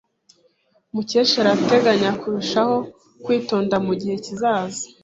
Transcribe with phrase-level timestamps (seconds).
[0.93, 2.75] Mukesha arateganya kurushaho
[3.23, 4.83] kwitonda mugihe kizaza.